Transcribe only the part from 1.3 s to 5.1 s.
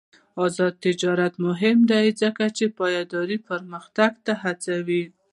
مهم دی ځکه چې پایداره پرمختګ هڅوي.